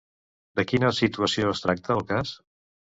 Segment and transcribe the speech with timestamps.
[0.59, 2.37] De quina situació es tracta el cas?